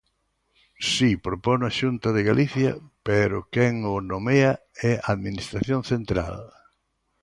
Si, 0.91 1.09
propono 1.25 1.63
a 1.67 1.75
Xunta 1.79 2.09
de 2.15 2.21
Galicia, 2.29 2.71
pero 3.07 3.37
quen 3.53 3.73
o 3.93 3.95
nomea 4.11 4.51
é 4.91 4.93
a 4.97 5.03
Administración 5.15 5.81
central. 5.91 6.35